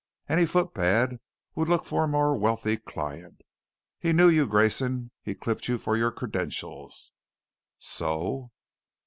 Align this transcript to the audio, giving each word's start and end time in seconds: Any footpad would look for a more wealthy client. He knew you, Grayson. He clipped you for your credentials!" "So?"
Any 0.27 0.47
footpad 0.47 1.19
would 1.53 1.69
look 1.69 1.85
for 1.85 2.05
a 2.05 2.07
more 2.07 2.35
wealthy 2.35 2.75
client. 2.75 3.41
He 3.99 4.13
knew 4.13 4.29
you, 4.29 4.47
Grayson. 4.47 5.11
He 5.21 5.35
clipped 5.35 5.67
you 5.67 5.77
for 5.77 5.95
your 5.95 6.11
credentials!" 6.11 7.11
"So?" 7.77 8.51